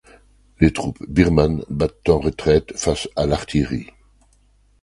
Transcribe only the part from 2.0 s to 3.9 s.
en retraite face à l'artillerie.